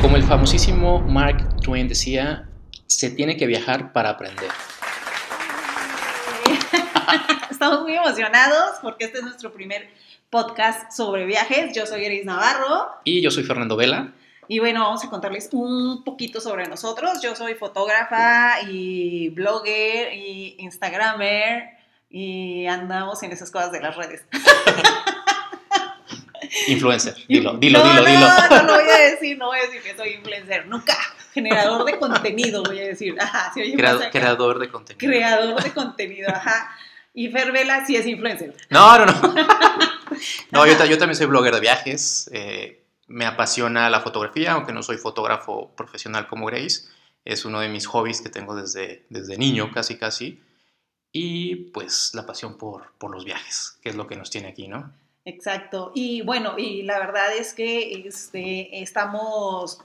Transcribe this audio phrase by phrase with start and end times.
[0.00, 2.48] Como el famosísimo Mark Twain decía,
[2.86, 4.48] se tiene que viajar para aprender.
[7.50, 9.88] Estamos muy emocionados porque este es nuestro primer
[10.30, 11.74] podcast sobre viajes.
[11.74, 12.90] Yo soy Eris Navarro.
[13.02, 14.12] Y yo soy Fernando Vela.
[14.46, 17.20] Y bueno, vamos a contarles un poquito sobre nosotros.
[17.20, 21.70] Yo soy fotógrafa y blogger y instagramer
[22.08, 24.24] y andamos en esas cosas de las redes.
[26.68, 28.20] Influencer, dilo, dilo, dilo, dilo.
[28.20, 28.97] No, no lo voy a
[29.78, 30.96] decir, que soy influencer, nunca.
[31.32, 33.16] Generador de contenido, voy a decir.
[33.20, 35.06] Ajá, si Creado, creador de contenido.
[35.06, 36.76] Creador de contenido, ajá.
[37.14, 38.54] Y Fer Vela sí es influencer.
[38.70, 39.34] No, no, no.
[40.50, 42.30] no, yo, yo, también soy blogger de viajes.
[42.32, 46.88] Eh, me apasiona la fotografía, aunque no soy fotógrafo profesional como Grace.
[47.24, 50.40] Es uno de mis hobbies que tengo desde, desde niño, casi, casi.
[51.12, 54.68] Y pues la pasión por, por los viajes, que es lo que nos tiene aquí,
[54.68, 54.92] ¿no?
[55.28, 55.92] Exacto.
[55.94, 59.78] Y bueno, y la verdad es que este, estamos,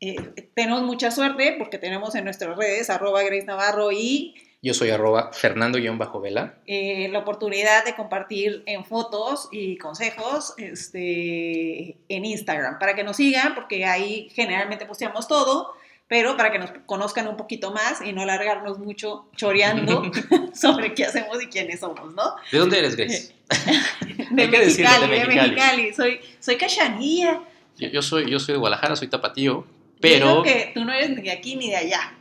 [0.00, 0.16] eh,
[0.54, 4.34] tenemos mucha suerte porque tenemos en nuestras redes arroba Grace Navarro y...
[4.62, 6.54] Yo soy arroba Fernando-Vela.
[6.66, 13.18] Eh, la oportunidad de compartir en fotos y consejos este, en Instagram para que nos
[13.18, 15.74] sigan porque ahí generalmente posteamos todo
[16.08, 20.10] pero para que nos conozcan un poquito más y no alargarnos mucho choreando
[20.54, 22.36] sobre qué hacemos y quiénes somos, ¿no?
[22.50, 23.34] ¿De dónde eres, Grace?
[24.30, 27.40] de, Mexicali, de, Mexicali, Soy, soy cachanilla.
[27.78, 29.66] Yo, soy, yo soy de Guadalajara, soy tapatío,
[30.00, 30.42] pero...
[30.42, 32.14] Creo que tú no eres ni de aquí ni de allá.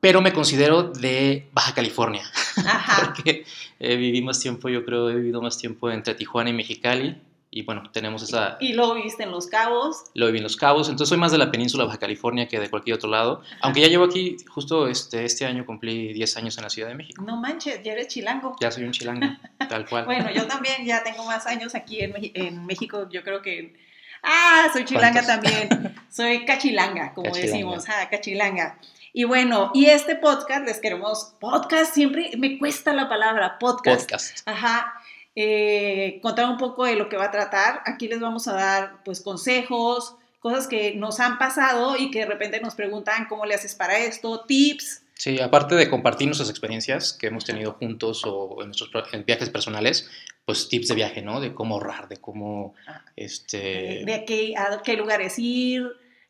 [0.00, 2.22] pero me considero de Baja California.
[2.56, 3.12] Ajá.
[3.14, 3.44] Porque
[3.78, 7.16] he viví más tiempo, yo creo, he vivido más tiempo entre Tijuana y Mexicali
[7.52, 8.56] y bueno, tenemos esa...
[8.60, 10.04] ¿Y lo viste en Los Cabos?
[10.14, 12.70] Lo viví en Los Cabos, entonces soy más de la península Baja California que de
[12.70, 16.64] cualquier otro lado, aunque ya llevo aquí, justo este, este año cumplí 10 años en
[16.64, 17.24] la Ciudad de México.
[17.24, 18.54] No manches, ya eres chilango.
[18.60, 19.26] Ya soy un chilango,
[19.68, 20.04] tal cual.
[20.04, 23.74] bueno, yo también ya tengo más años aquí en, en México, yo creo que...
[24.22, 28.78] Ah, soy chilanga también, soy cachilanga, como decimos, ah, cachilanga.
[29.12, 34.02] Y bueno, y este podcast les queremos, podcast siempre me cuesta la palabra, podcast.
[34.02, 34.48] Podcast.
[34.48, 34.94] Ajá
[35.42, 37.80] eh, contar un poco de lo que va a tratar.
[37.86, 42.26] Aquí les vamos a dar pues consejos, cosas que nos han pasado y que de
[42.26, 45.02] repente nos preguntan cómo le haces para esto, tips.
[45.14, 48.90] Sí, aparte de compartir nuestras experiencias que hemos tenido juntos o en nuestros
[49.26, 50.10] viajes personales,
[50.44, 51.40] pues tips de viaje, ¿no?
[51.40, 54.02] De cómo ahorrar, de cómo, ah, este...
[54.04, 55.86] De, qué, a qué lugares ir,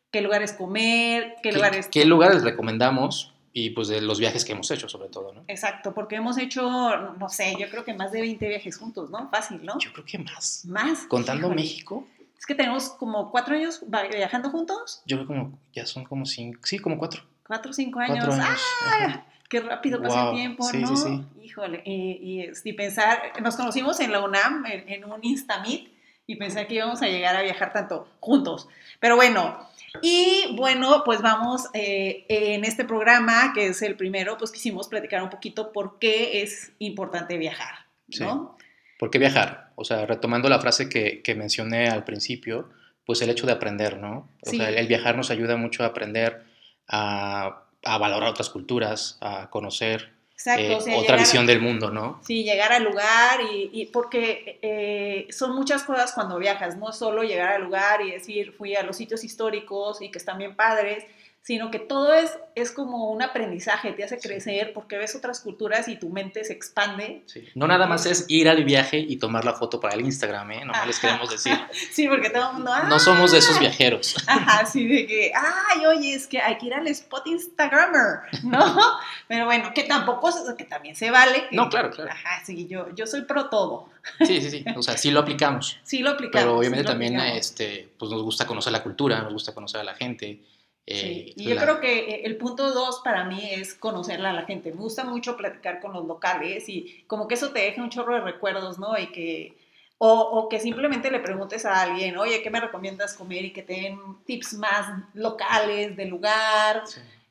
[0.09, 1.89] qué lugares comer, qué, lugares...
[1.91, 3.30] ¿Qué lugares recomendamos?
[3.53, 5.43] Y pues de los viajes que hemos hecho sobre todo, ¿no?
[5.47, 6.69] Exacto, porque hemos hecho,
[7.17, 9.29] no sé, yo creo que más de 20 viajes juntos, ¿no?
[9.29, 9.77] Fácil, ¿no?
[9.79, 10.65] Yo creo que más.
[10.65, 11.05] ¿Más?
[11.07, 12.07] ¿Contando México?
[12.37, 15.01] Es que tenemos como cuatro años viajando juntos.
[15.05, 17.23] Yo creo como, ya son como cinco, sí, como cuatro.
[17.45, 18.25] Cuatro, cinco años.
[18.39, 19.25] ¡Ah!
[19.49, 20.95] Qué rápido pasa el tiempo, sí, ¿no?
[20.95, 21.43] Sí, sí.
[21.43, 25.91] Híjole, y, y, pensar, nos conocimos en la UNAM, en, en un Instamit,
[26.25, 28.69] y pensar que íbamos a llegar a viajar tanto juntos.
[29.01, 29.67] Pero bueno,
[30.01, 35.21] y bueno, pues vamos eh, en este programa, que es el primero, pues quisimos platicar
[35.23, 37.87] un poquito por qué es importante viajar,
[38.19, 38.57] ¿no?
[38.97, 39.71] ¿Por qué viajar?
[39.75, 42.69] O sea, retomando la frase que, que mencioné al principio,
[43.05, 44.29] pues el hecho de aprender, ¿no?
[44.45, 46.45] O sea, el, viajar nos ayuda mucho a aprender,
[46.87, 52.19] a, a valorar otras culturas, a conocer Exacto, eh, otra visión del mundo, ¿no?
[52.25, 57.53] Sí, llegar al lugar y, porque eh, son muchas cosas cuando viajas, no solo llegar
[57.53, 61.05] al lugar y decir fui a los sitios históricos y que están bien padres,
[61.43, 65.87] sino que todo es, es como un aprendizaje, te hace crecer porque ves otras culturas
[65.87, 67.23] y tu mente se expande.
[67.55, 70.65] No nada más es ir al viaje y tomar la foto para el Instagram, ¿eh?
[70.65, 71.57] No les queremos decir.
[71.91, 72.71] Sí, porque todo el mundo...
[72.87, 74.15] no somos de esos viajeros.
[74.27, 78.75] Ajá, sí, de que, ay, oye, es que hay que ir al spot Instagrammer, ¿no?
[79.27, 81.47] Pero bueno, que tampoco, que también se vale.
[81.51, 82.11] no, claro, claro.
[82.11, 83.89] Ajá, sí, yo, yo soy pro todo.
[84.19, 85.79] Sí, sí, sí, o sea, sí lo aplicamos.
[85.83, 86.43] Sí lo aplicamos.
[86.43, 89.95] Pero obviamente también, este, pues nos gusta conocer la cultura, nos gusta conocer a la
[89.95, 90.41] gente
[90.87, 94.45] eh, y yo creo que eh, el punto dos para mí es conocerla a la
[94.45, 94.71] gente.
[94.71, 98.15] Me gusta mucho platicar con los locales y como que eso te deja un chorro
[98.15, 98.97] de recuerdos, ¿no?
[98.97, 99.57] Y que,
[99.97, 103.45] o, que simplemente le preguntes a alguien, oye, ¿qué me recomiendas comer?
[103.45, 106.83] Y que te den tips más locales del lugar,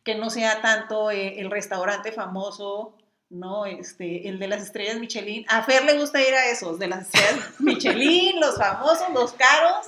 [0.04, 2.94] que no sea tanto eh, el restaurante famoso
[3.30, 3.64] ¿no?
[3.64, 5.46] Este, el de las estrellas Michelin.
[5.48, 9.86] A Fer le gusta ir a esos, de las estrellas Michelin, los famosos, los caros.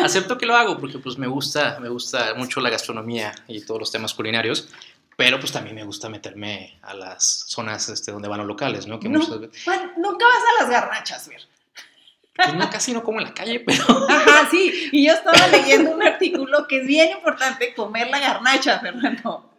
[0.00, 3.80] Acepto que lo hago porque pues me gusta, me gusta mucho la gastronomía y todos
[3.80, 4.68] los temas culinarios,
[5.16, 9.00] pero pues también me gusta meterme a las zonas este, donde van los locales, ¿no?
[9.00, 11.42] nunca vas a las garnachas, Fer.
[12.34, 13.84] Pues no, casi no como en la calle, pero...
[14.08, 14.88] Ajá, sí.
[14.90, 19.50] Y yo estaba leyendo un artículo que es bien importante comer la garnacha, Fernando.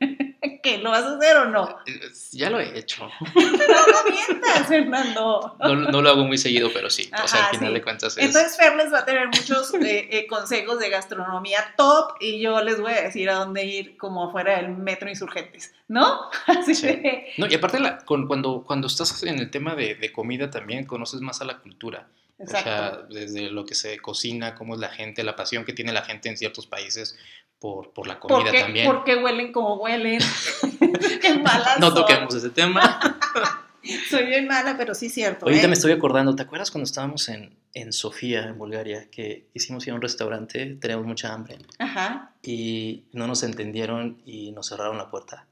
[0.64, 0.78] ¿Qué?
[0.80, 1.78] ¿Lo vas a hacer o no?
[1.86, 2.00] Eh,
[2.32, 3.10] Ya lo he hecho.
[3.36, 5.56] No mientas, Fernando.
[5.60, 7.10] No, no lo hago muy seguido, pero sí.
[7.24, 7.74] o sea, Ajá, al final sí.
[7.76, 8.26] de cuentas es...
[8.26, 12.62] Entonces Fer les va a tener muchos eh, eh, consejos de gastronomía top y yo
[12.64, 16.30] les voy a decir a dónde ir como afuera del metro Insurgentes, ¿no?
[16.48, 16.88] Así Sí.
[16.88, 17.28] de...
[17.38, 20.86] No, y aparte la- con- cuando, cuando estás en el tema de, de comida también
[20.86, 22.08] conoces más a la cultura.
[22.40, 22.70] Exacto.
[22.70, 25.94] O sea, desde lo que se cocina, cómo es la gente, la pasión que tiene
[25.94, 27.18] la gente en ciertos países
[27.64, 28.86] por, por la comida ¿Por qué, también.
[28.86, 30.20] por qué huelen como huelen?
[31.22, 33.00] qué malas No toquemos ese tema.
[34.10, 35.46] Soy bien mala, pero sí es cierto.
[35.46, 35.68] Ahorita ¿eh?
[35.70, 39.94] me estoy acordando, ¿te acuerdas cuando estábamos en, en Sofía, en Bulgaria, que hicimos ir
[39.94, 42.34] a un restaurante, teníamos mucha hambre Ajá.
[42.44, 45.46] y no nos entendieron y nos cerraron la puerta?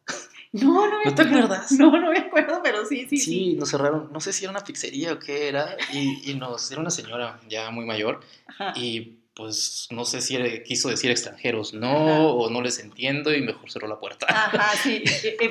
[0.51, 1.45] No, no me ¿No te acuerdo.
[1.45, 1.71] acuerdas?
[1.79, 3.53] No, no me acuerdo, pero sí, sí, Sí, sí.
[3.55, 6.81] nos cerraron, no sé si era una pizzería o qué era, y, y nos era
[6.81, 8.73] una señora ya muy mayor Ajá.
[8.75, 12.19] y pues no sé si quiso decir extranjeros, no, Ajá.
[12.23, 14.25] o no les entiendo y mejor cerró la puerta.
[14.29, 15.03] Ajá, sí,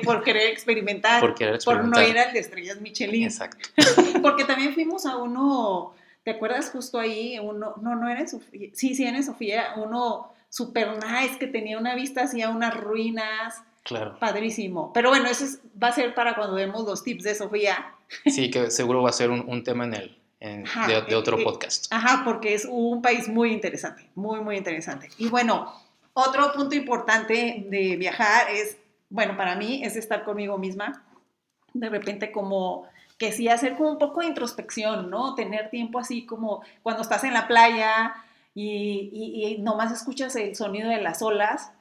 [0.03, 1.19] por querer experimentar.
[1.19, 2.09] Por querer Por no experimentar.
[2.09, 3.23] ir al de estrellas Michelin.
[3.23, 3.69] Exacto.
[4.21, 5.93] Porque también fuimos a uno,
[6.23, 7.39] ¿te acuerdas justo ahí?
[7.39, 11.47] Uno, no, no era en Sofía, sí, sí, era en Sofía, uno super nice que
[11.47, 14.17] tenía una vista hacia unas ruinas, Claro.
[14.19, 14.91] padrísimo.
[14.93, 17.93] Pero bueno, eso es- va a ser para cuando vemos los tips de Sofía.
[18.27, 21.15] Sí, que seguro va a ser un, un tema en el, en- Ajá, de, de
[21.15, 21.87] otro eh, eh, podcast.
[21.93, 25.09] Ajá, porque es un país muy interesante, muy, muy interesante.
[25.17, 25.73] Y bueno,
[26.13, 28.75] otro punto importante de viajar es,
[29.09, 31.05] bueno, para mí es estar conmigo misma.
[31.73, 32.83] De repente como
[33.17, 35.35] que sí hacer como un poco de introspección, ¿no?
[35.35, 38.13] Tener tiempo así como cuando estás en la playa
[38.53, 41.71] y, y- y nomás escuchas el sonido de las olas.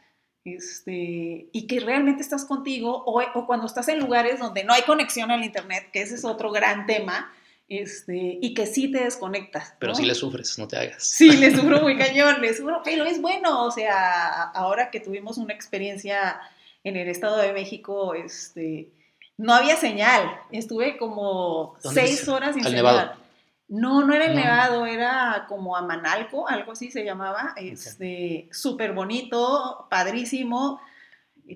[0.45, 4.83] Este, y que realmente estás contigo, o, o cuando estás en lugares donde no hay
[4.83, 7.31] conexión al internet, que ese es otro gran tema,
[7.71, 9.75] este, y que sí te desconectas.
[9.79, 11.05] Pero si le sufres, no te hagas.
[11.05, 15.39] Sí, le sufro muy cañón, le sufro, pero es bueno, o sea, ahora que tuvimos
[15.39, 16.41] una experiencia
[16.83, 18.91] en el Estado de México, este,
[19.39, 22.29] no había señal, estuve como ¿Dónde seis es?
[22.29, 23.15] horas sin ¿Al señal.
[23.69, 24.41] No, no era el No.
[24.41, 30.81] Nevado, era como a Manalco, algo así se llamaba, este, súper bonito, padrísimo,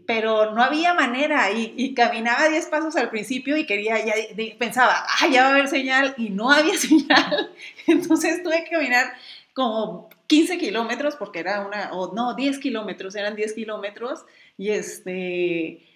[0.01, 4.15] pero no había manera y, y caminaba 10 pasos al principio y quería, ya
[4.59, 7.53] pensaba, ah, ya va a haber señal y no había señal,
[7.87, 9.13] entonces tuve que caminar
[9.53, 14.25] como 15 kilómetros porque era una, o no, 10 kilómetros, eran 10 kilómetros
[14.57, 15.91] y este...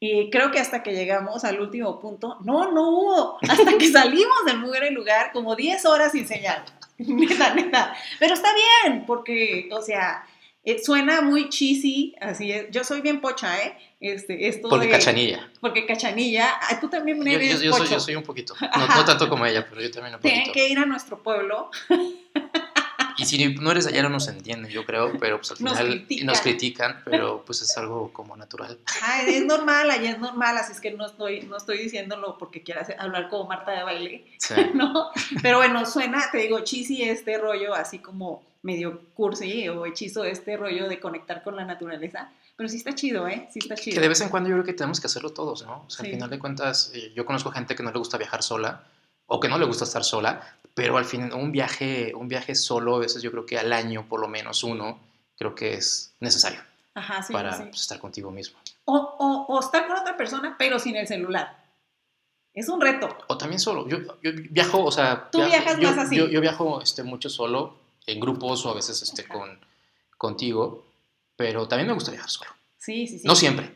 [0.00, 4.44] Y creo que hasta que llegamos al último punto, no, no hubo, hasta que salimos
[4.44, 6.62] del mugre lugar, como 10 horas sin señal.
[6.98, 7.94] Neta, neta.
[8.18, 10.26] Pero está bien, porque, o sea,
[10.64, 12.66] eh, suena muy cheesy, así es.
[12.70, 13.76] Yo soy bien pocha, ¿eh?
[14.00, 15.50] Este, esto Porque de- cachanilla.
[15.60, 16.58] Porque cachanilla.
[16.60, 17.92] Ay, tú también eres yo- yo soy, pocho.
[17.92, 18.54] yo soy un poquito.
[18.76, 20.52] No, no tanto como ella, pero yo también un Tienen poquito.
[20.54, 21.70] que ir a nuestro pueblo.
[23.16, 25.86] Y si no eres allá no nos entienden, yo creo, pero pues al Nos final
[25.92, 26.26] critican.
[26.26, 28.78] nos critican, pero pues es algo como natural.
[29.26, 32.82] Es normal, allá es normal, así es que no estoy, no estoy diciéndolo porque quiera
[32.82, 34.24] hacer- hablar como Marta de baile.
[34.38, 34.54] Sí.
[34.74, 35.10] ¿no?
[35.42, 40.56] Pero bueno, suena, te digo, cheesy este rollo, así como medio cursi o hechizo este
[40.56, 42.30] rollo de conectar con la naturaleza.
[42.56, 43.48] Pero sí está chido, ¿eh?
[43.52, 43.94] Sí está chido.
[43.96, 45.84] Que de vez en cuando yo creo que tenemos que hacerlo todos, ¿no?
[45.86, 46.10] O sea, Sí.
[46.10, 48.84] al final de cuentas, eh, yo conozco gente que no le gusta viajar sola
[49.26, 52.96] o que no le gusta estar sola, pero al fin un viaje, un viaje solo,
[52.96, 54.98] a veces yo creo que al año por lo menos uno,
[55.36, 56.60] creo que es necesario
[56.94, 57.62] Ajá, sí, para sí.
[57.64, 58.58] pues, estar contigo mismo.
[58.84, 61.64] O, o, o estar con otra persona, pero sin el celular.
[62.52, 63.08] Es un reto.
[63.26, 63.88] O también solo.
[63.88, 65.28] Yo, yo viajo, o sea.
[65.30, 66.16] Tú viajo- viajas yo, más así.
[66.16, 67.76] Yo, yo viajo este, mucho solo,
[68.06, 69.58] en grupos o a veces este, con,
[70.16, 70.86] contigo,
[71.36, 72.50] pero también me gusta viajar solo.
[72.78, 73.26] Sí, sí, sí.
[73.26, 73.72] No siempre.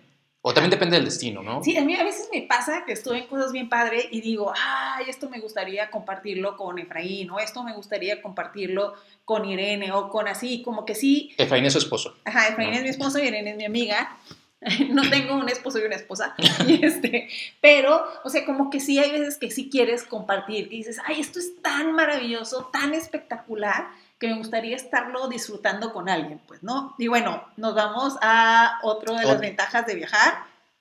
[0.49, 1.63] O también depende del destino, ¿no?
[1.63, 4.51] Sí, a mí a veces me pasa que estoy en cosas bien padre y digo,
[4.57, 8.95] ay, esto me gustaría compartirlo con Efraín, o esto me gustaría compartirlo
[9.27, 12.17] con Irene, o con así, como que sí, Efraín es su esposo.
[12.25, 14.17] Ajá, Efraín es mi esposo y Irene es mi amiga.
[14.89, 16.35] No tengo un esposo y una esposa.
[16.67, 17.29] Y este,
[17.61, 21.21] pero, o sea, como que sí hay veces que sí quieres compartir, que dices, ay,
[21.21, 26.95] esto es tan maravilloso, tan espectacular, que me gustaría estarlo disfrutando con alguien, pues, ¿no?
[26.99, 30.35] Y bueno, nos vamos a otro de las Ot- ventajas de viajar.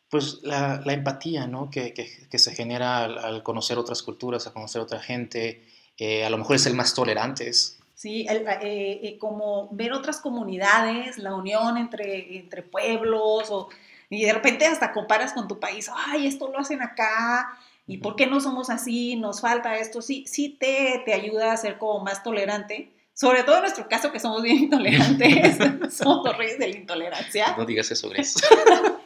[0.09, 1.69] Pues la, la empatía, ¿no?
[1.69, 5.63] Que, que- que se genera al, al conocer otras culturas, a conocer otra gente.
[5.99, 7.79] eh, a lo mejor es el más tolerantes.
[7.95, 13.69] Sí, el- eh, eh, como ver otras comunidades, la unión entre, entre pueblos, o,
[14.09, 18.15] y de repente hasta comparas con tu país, ay, esto lo hacen acá, ¿y por
[18.15, 19.15] qué no somos así?
[19.15, 23.55] Nos falta esto, sí, sí te, te ayuda a ser como más tolerante, sobre todo
[23.55, 25.57] en nuestro caso que somos bien intolerantes,
[25.97, 27.55] somos los reyes de la intolerancia.
[27.57, 28.39] No digas eso, Grace.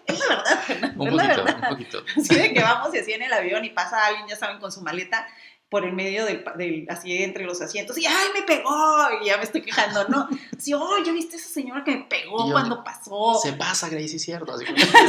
[0.08, 1.62] Es la verdad, Fernando, un es la poquito, verdad.
[1.64, 2.04] un poquito.
[2.18, 4.70] Así de que vamos y así en el avión y pasa alguien, ya saben, con
[4.70, 5.26] su maleta,
[5.70, 9.08] por el medio del, del, así entre los asientos y ¡ay, me pegó!
[9.22, 10.28] Y ya me estoy quejando, ¿no?
[10.58, 13.40] Sí, oh, ¿ya viste esa señora que me pegó yo, cuando pasó?
[13.42, 14.52] Se pasa, Grace, es cierto.
[14.52, 14.66] Así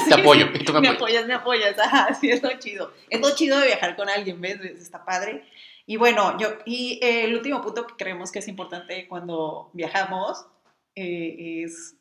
[0.08, 0.46] te apoyo.
[0.64, 1.76] Tú me, me apoyas, me apoyas.
[1.80, 2.92] Ajá, sí, es lo chido.
[3.10, 4.60] Es lo chido de viajar con alguien, ¿ves?
[4.60, 5.44] Está padre.
[5.86, 10.46] Y bueno, yo, y eh, el último punto que creemos que es importante cuando viajamos
[10.94, 11.94] eh, es,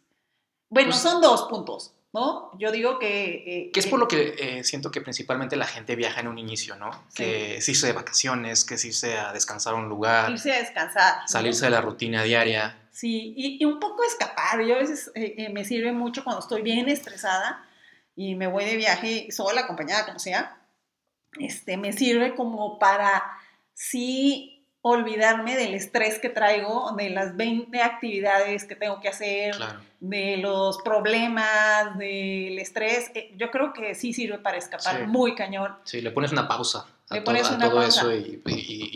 [0.70, 1.94] bueno, pues, son dos puntos.
[2.14, 2.52] ¿no?
[2.58, 3.44] Yo digo que...
[3.46, 6.38] Eh, que es por lo que eh, siento que principalmente la gente viaja en un
[6.38, 6.92] inicio, ¿no?
[7.14, 10.30] Que se irse de vacaciones, que se irse a descansar a un lugar.
[10.30, 11.28] Irse a descansar.
[11.28, 12.78] Salirse de la rutina diaria.
[12.92, 14.62] Sí, y, un poco escapar.
[14.62, 17.66] Yo a veces eh, me sirve mucho cuando estoy bien estresada
[18.16, 20.58] y me voy de viaje sola, acompañada, como sea.
[21.40, 23.24] Este, me sirve como para
[23.82, 29.56] sí olvidarme del estrés que traigo, de las 20 actividades que tengo que hacer,
[30.00, 33.12] de los problemas, del estrés.
[33.14, 35.76] Eh, yo creo que sí sirve para escapar muy cañón.
[35.84, 36.86] Sí, le pones una pausa.
[37.10, 38.40] A le pones una todo eso y,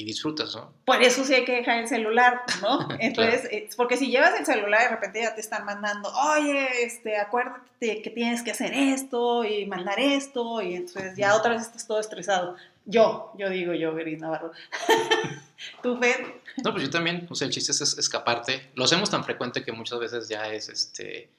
[0.06, 0.72] disfrutas, ¿no?
[0.86, 2.88] Por eso sí hay que dejar el celular, ¿no?
[3.00, 7.18] Entonces, eh, porque si llevas el celular de repente ya te están mandando, oye, este,
[7.18, 11.86] acuérdate que tienes que hacer esto y mandar esto, y entonces ya otra vez estás
[11.86, 12.56] todo estresado.
[12.86, 14.52] Yo, yo digo yo, Gris Navarro.
[15.82, 16.26] ¿Tú, Fed?
[16.64, 18.70] No, pues yo también, o sea, el chiste es escaparte.
[18.76, 21.30] Lo hacemos tan frecuente que muchas veces ya es, este,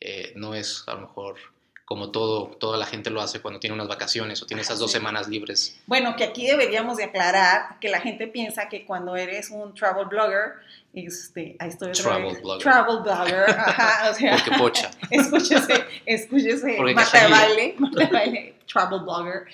[0.00, 1.36] eh, no es a lo mejor
[1.86, 4.90] como todo, toda la gente lo hace cuando tiene unas vacaciones o tiene esas dos
[4.90, 5.80] semanas libres.
[5.86, 10.06] Bueno, que aquí deberíamos de aclarar que la gente piensa que cuando eres un travel
[10.06, 10.54] blogger,
[10.92, 12.62] este, ahí estoy travel blogger.
[12.62, 14.90] Travel blogger, ajá, o sea, Porque pocha.
[15.12, 19.44] Escúchese, escúchese, mata de baile, de baile, travel blogger.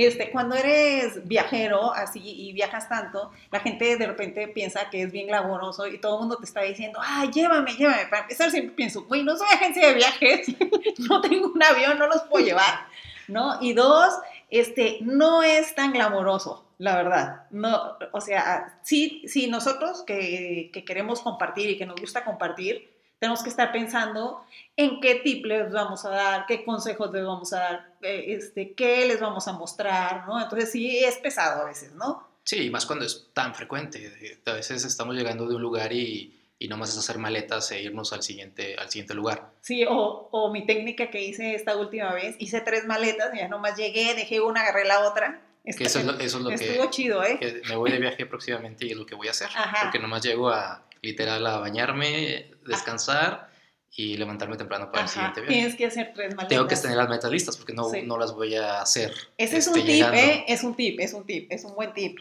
[0.00, 5.10] Este, cuando eres viajero así y viajas tanto, la gente de repente piensa que es
[5.10, 8.06] bien glamoroso y todo el mundo te está diciendo, ah, llévame, llévame.
[8.06, 10.46] Para empezar siempre pienso, güey, no soy agencia de viajes,
[11.10, 12.86] no tengo un avión, no los puedo llevar,
[13.26, 13.60] ¿no?
[13.60, 14.14] Y dos,
[14.50, 17.42] este, no es tan glamoroso, la verdad.
[17.50, 22.88] No, o sea, sí, sí, nosotros que queremos compartir y que nos gusta compartir,
[23.18, 24.44] tenemos que estar pensando
[24.76, 28.74] en qué tip les vamos a dar, qué consejos les vamos a dar, eh, este,
[28.74, 30.40] qué les vamos a mostrar, ¿no?
[30.40, 32.26] Entonces sí es pesado a veces, ¿no?
[32.44, 34.40] Sí, más cuando es tan frecuente.
[34.46, 38.12] A veces estamos llegando de un lugar y, y nomás es hacer maletas e irnos
[38.12, 39.50] al siguiente, al siguiente lugar.
[39.60, 43.48] Sí, o, o mi técnica que hice esta última vez, hice tres maletas y ya
[43.48, 45.42] nomás llegué, dejé una, agarré la otra.
[45.76, 47.38] Que eso, es lo, eso es lo estuvo chido, ¿eh?
[47.38, 49.50] Que me voy de viaje próximamente y es lo que voy a hacer.
[49.82, 53.50] Porque nomás llego a, literal, a bañarme, descansar
[53.90, 55.54] y levantarme temprano para el siguiente viaje.
[55.54, 56.48] Tienes que hacer tres maletas.
[56.48, 59.12] Tengo que tener las metas listas porque no, no las voy a hacer.
[59.36, 60.44] Ese es un este, tip, ¿eh?
[60.46, 62.18] Es un tip, es un tip, es un buen tip.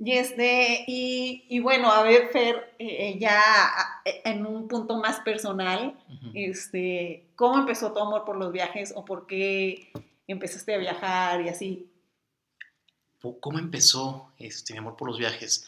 [0.00, 3.42] Y, este, y, y bueno, a ver, Fer, eh, ya
[4.24, 5.98] en un punto más personal,
[6.34, 9.90] este, ¿cómo empezó tu amor por los viajes o por qué
[10.28, 11.90] empezaste a viajar y así?
[13.40, 15.66] ¿Cómo empezó este, mi amor por los viajes?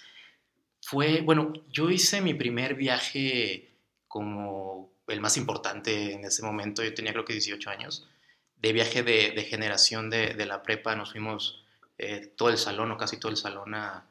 [0.83, 3.71] Fue, bueno, yo hice mi primer viaje
[4.09, 8.09] como el más importante en ese momento, yo tenía creo que 18 años,
[8.57, 11.65] de viaje de, de generación de, de, la prepa, nos fuimos
[11.99, 14.05] eh, todo el salón o casi todo el salón a,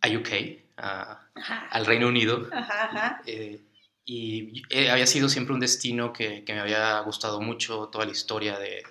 [0.00, 0.28] a UK,
[0.76, 1.28] a,
[1.70, 2.48] al Reino Unido.
[2.52, 3.60] Ajá, eh,
[4.04, 8.10] y eh, había sido siempre un destino que, que, me había gustado mucho, toda la
[8.10, 8.82] historia de,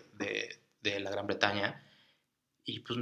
[0.81, 1.83] de, la Gran Bretaña.
[2.63, 2.99] Y pues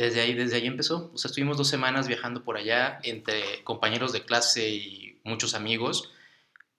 [0.00, 1.10] desde ahí, desde ahí empezó.
[1.14, 6.12] O sea, estuvimos dos semanas viajando por allá entre compañeros de clase y muchos amigos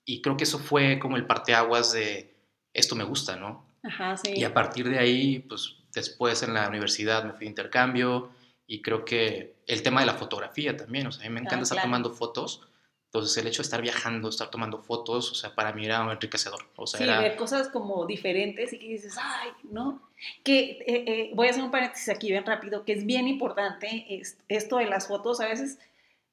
[0.05, 2.33] y creo que eso fue como el parteaguas de
[2.73, 3.65] esto me gusta, ¿no?
[3.83, 4.33] Ajá, sí.
[4.35, 8.31] Y a partir de ahí, pues después en la universidad me fui de intercambio
[8.67, 11.63] y creo que el tema de la fotografía también, o sea, a mí me encanta
[11.63, 12.67] estar tomando fotos.
[13.13, 16.11] Entonces, el hecho de estar viajando, estar tomando fotos, o sea, para mí era un
[16.11, 16.61] enriquecedor.
[16.77, 20.01] O sea, sí, ver cosas como diferentes y que dices, ay, ¿no?
[20.45, 24.23] Que eh, eh, voy a hacer un paréntesis aquí bien rápido, que es bien importante
[24.47, 25.41] esto de las fotos.
[25.41, 25.77] A veces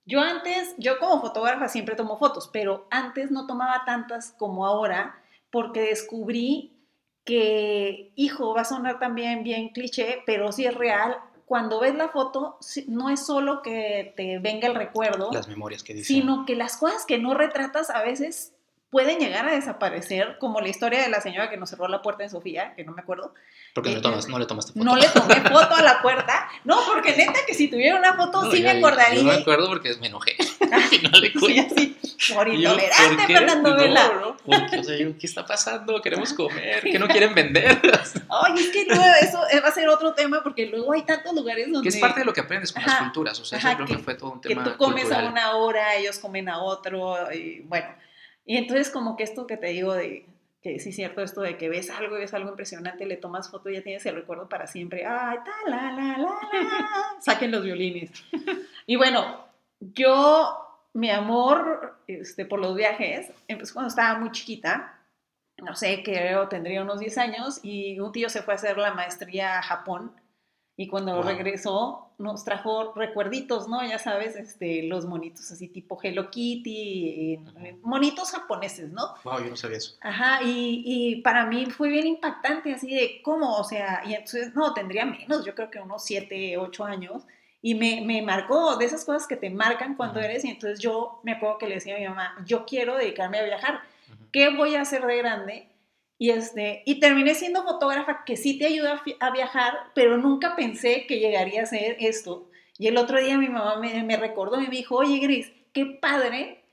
[0.06, 5.20] yo antes, yo como fotógrafa siempre tomo fotos, pero antes no tomaba tantas como ahora
[5.50, 6.78] porque descubrí
[7.24, 11.18] que, hijo, va a sonar también bien cliché, pero sí es real.
[11.48, 16.04] Cuando ves la foto, no es solo que te venga el recuerdo, las memorias que
[16.04, 18.52] sino que las cosas que no retratas a veces
[18.90, 22.24] pueden llegar a desaparecer, como la historia de la señora que nos cerró la puerta
[22.24, 23.34] en Sofía, que no me acuerdo.
[23.74, 24.84] Porque no, tomas, no, le tomaste foto.
[24.84, 26.48] No le tomé foto a la puerta.
[26.64, 29.18] No, porque neta que si tuviera una foto sí me acordaría.
[29.18, 30.36] Yo me acuerdo porque me enojé.
[30.92, 34.12] y no le sí, así, por intolerante, Fernando Vela.
[34.20, 36.00] No, porque, o sea, yo, ¿qué está pasando?
[36.00, 37.80] Queremos comer, ¿qué no quieren vender?
[38.28, 41.70] Ay, es que luego eso va a ser otro tema porque luego hay tantos lugares
[41.70, 41.88] donde...
[41.88, 43.98] Que es parte de lo que aprendes con las culturas, o sea, yo creo que,
[43.98, 47.60] fue todo un tema Que tú comes a una hora, ellos comen a otro, y
[47.60, 47.88] bueno
[48.48, 50.24] y entonces como que esto que te digo de
[50.62, 53.50] que sí es cierto esto de que ves algo y ves algo impresionante, le tomas
[53.50, 55.04] foto y ya tienes el recuerdo para siempre.
[55.04, 57.20] Ay, ta, la, la, la, la.
[57.20, 58.10] Saquen los violines.
[58.86, 59.44] Y bueno,
[59.80, 64.98] yo, mi amor este, por los viajes, empezó cuando estaba muy chiquita.
[65.58, 68.94] No sé, creo tendría unos 10 años y un tío se fue a hacer la
[68.94, 70.12] maestría a Japón
[70.78, 71.24] y cuando Wow.
[71.24, 73.84] regresó nos trajo recuerditos, ¿no?
[73.84, 77.78] Ya sabes, este, los monitos así tipo Hello Kitty, eh, Ujú.
[77.82, 79.14] monitos japoneses, ¿no?
[79.24, 79.96] Wow, yo no sabía eso.
[80.00, 84.54] Ajá, y, y para mí fue bien impactante, así de cómo, o sea, y entonces,
[84.54, 87.24] no, tendría menos, yo creo que unos 7, 8 años,
[87.60, 90.28] y me, me marcó de esas cosas que te marcan cuando Ujú.
[90.28, 93.38] eres, y entonces yo me acuerdo que le decía a mi mamá, yo quiero dedicarme
[93.40, 93.80] a viajar,
[94.12, 94.26] Ujú.
[94.32, 95.68] ¿qué voy a hacer de grande?
[96.18, 101.06] Y, este, y terminé siendo fotógrafa que sí te ayuda a, viajar, pero nunca pensé
[101.06, 102.50] que llegaría a ser esto.
[102.76, 105.86] Y el otro día mi mamá me, me recordó y me dijo, oye Gris, qué
[105.86, 106.64] padre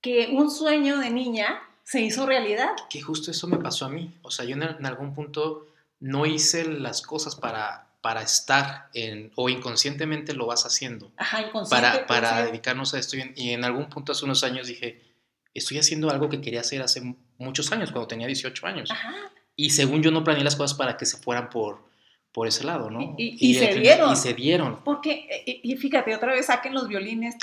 [0.00, 2.70] que un sueño de niña se hizo realidad.
[2.90, 4.12] Que justo eso me pasó a mí.
[4.22, 5.68] O sea, yo en, en algún punto
[6.00, 11.12] no hice las cosas para, para estar en, o inconscientemente lo vas haciendo.
[11.16, 12.04] Ajá, inconsciente.
[12.06, 13.16] para, para dedicarnos a esto.
[13.16, 15.00] Y en, y en algún punto hace unos años dije,
[15.54, 18.90] estoy haciendo algo que quería hacer hace muchos años, cuando tenía 18 años.
[18.90, 19.12] Ajá,
[19.56, 21.80] Y según yo no planeé las cosas para que se fueran por,
[22.32, 23.14] por ese lado, ¿no?
[23.18, 24.12] Y- y- y se final- dieron.
[24.12, 24.80] Y se dieron.
[24.84, 27.36] porque, eh, y, fíjate, otra vez saquen los violines.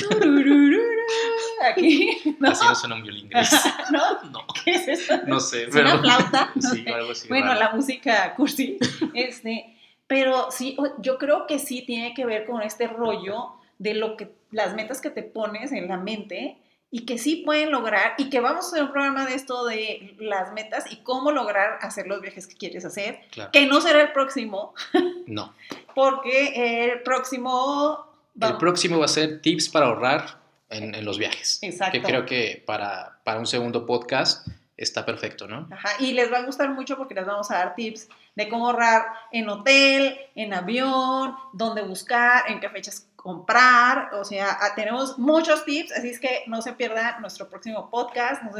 [1.71, 2.49] Aquí, ¿no?
[2.49, 3.51] Así no suena un violín gris.
[3.91, 4.23] ¿No?
[4.31, 5.19] No, ¿Qué es eso?
[5.27, 5.63] no sé.
[5.63, 6.53] ¿Es Pero, una flauta?
[6.59, 7.27] Sí, algo así.
[7.27, 7.59] Bueno, raro.
[7.59, 8.77] la música cursi.
[9.13, 9.75] Este,
[10.07, 14.31] pero sí, yo creo que sí tiene que ver con este rollo de lo que
[14.51, 16.57] las metas que te pones en la mente
[16.91, 20.15] y que sí pueden lograr y que vamos a hacer un programa de esto de
[20.19, 23.51] las metas y cómo lograr hacer los viajes que quieres hacer, Claro.
[23.51, 24.73] que no será el próximo,
[25.27, 25.53] No.
[25.93, 28.07] porque el próximo
[28.41, 31.59] El próximo va a ser tips para ahorrar en, en los viajes.
[31.61, 31.91] Exacto.
[31.93, 35.67] Que creo que para, para un segundo podcast está perfecto, ¿no?
[35.71, 38.67] Ajá, y les va a gustar mucho porque les vamos a dar tips de cómo
[38.69, 44.13] ahorrar en hotel, en avión, dónde buscar, en qué fechas comprar.
[44.13, 48.41] O sea, ah, tenemos muchos tips, así es que no se pierdan nuestro próximo podcast.
[48.43, 48.55] Nos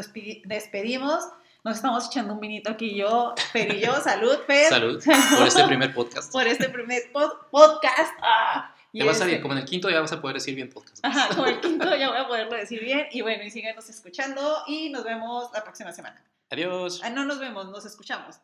[0.46, 1.28] despedimos.
[1.64, 3.94] Nos estamos echando un vinito aquí yo, Fer y yo.
[4.00, 4.70] Salud, Fer.
[4.70, 5.04] Salud
[5.38, 6.32] por este primer podcast.
[6.32, 8.14] Por este primer pod- podcast.
[8.22, 10.36] Ah, y Te va a salir, este- como en el quinto ya vas a poder
[10.36, 11.04] decir bien podcast.
[11.06, 13.08] Ajá, como el quinto ya voy a poderlo decir bien.
[13.12, 16.24] Y bueno, y síganos escuchando y nos vemos la próxima semana.
[16.50, 17.02] Adiós.
[17.04, 18.38] Ah, no nos vemos, nos escuchamos.